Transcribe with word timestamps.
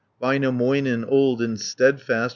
40 0.19 0.21
Väinämöinen, 0.39 1.05
old 1.07 1.41
and 1.43 1.59
steadfast. 1.59 2.29